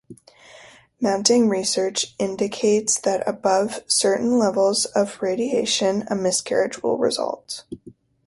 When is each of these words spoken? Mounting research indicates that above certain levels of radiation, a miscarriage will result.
Mounting 0.99 1.47
research 1.47 2.15
indicates 2.17 2.99
that 3.01 3.21
above 3.27 3.81
certain 3.85 4.39
levels 4.39 4.85
of 4.85 5.21
radiation, 5.21 6.05
a 6.09 6.15
miscarriage 6.15 6.81
will 6.81 6.97
result. 6.97 7.65